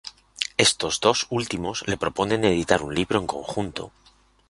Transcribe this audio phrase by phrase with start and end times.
[0.67, 3.83] Estos dos últimos le proponen editar un libro en conjunto.